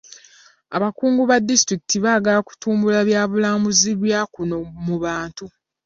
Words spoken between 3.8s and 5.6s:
bwa kuno mu bantu.